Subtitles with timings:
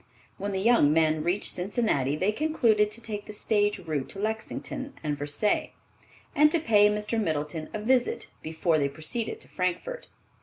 [0.39, 4.95] When the young men reached Cincinnati, they concluded to take the stage route to Lexington
[5.03, 5.73] and Versailles,
[6.35, 7.21] and to pay Mr.
[7.21, 10.07] Middleton a visit before they proceeded to Frankfort.